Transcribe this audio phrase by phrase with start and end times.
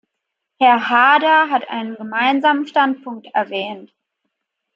[0.59, 3.93] Herr Haarder hat einen Gemeinsamen Standpunkt erwähnt.